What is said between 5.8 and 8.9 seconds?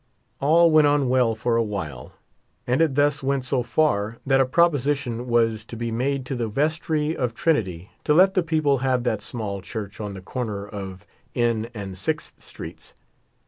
made to the vestry of Trinity to let the people